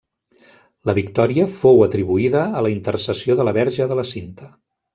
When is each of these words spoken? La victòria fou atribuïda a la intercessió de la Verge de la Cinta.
La 0.89 0.95
victòria 0.99 1.45
fou 1.59 1.83
atribuïda 1.87 2.43
a 2.61 2.65
la 2.69 2.73
intercessió 2.79 3.39
de 3.41 3.49
la 3.49 3.57
Verge 3.61 3.91
de 3.93 4.03
la 4.05 4.11
Cinta. 4.17 4.53